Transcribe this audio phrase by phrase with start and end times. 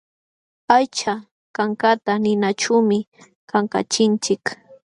[0.75, 1.13] Aycha
[1.55, 2.99] kankata ninaćhuumi
[3.49, 4.43] kankachinchik.